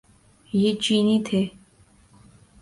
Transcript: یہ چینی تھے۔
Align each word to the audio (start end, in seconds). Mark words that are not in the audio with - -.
یہ 0.61 0.71
چینی 0.83 1.17
تھے۔ 1.27 1.41